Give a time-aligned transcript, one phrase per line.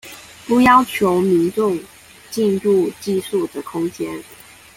[0.47, 1.79] 不要求民眾
[2.31, 4.11] 進入技術的空間